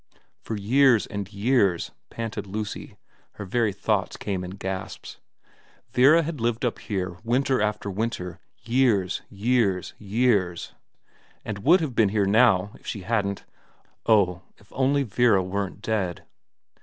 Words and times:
For 0.41 0.55
years 0.55 1.05
and 1.05 1.31
years, 1.31 1.91
panted 2.09 2.47
Lucy 2.47 2.97
her 3.33 3.45
very 3.45 3.71
thoughts 3.71 4.17
came 4.17 4.43
in 4.43 4.55
gasps 4.55 5.19
Vera 5.91 6.23
lived 6.23 6.65
up 6.65 6.79
here 6.79 7.17
winter 7.23 7.61
after 7.61 7.87
winter, 7.91 8.39
years, 8.63 9.21
years, 9.29 9.93
years, 9.99 10.73
and 11.45 11.59
would 11.59 11.81
have 11.81 11.93
been 11.93 12.09
here 12.09 12.25
now 12.25 12.71
if 12.79 12.87
she 12.87 13.01
hadn't 13.01 13.45
oh, 14.07 14.41
if 14.57 14.73
only 14.73 15.03
Vera 15.03 15.43
weren't 15.43 15.83
dead 15.83 16.25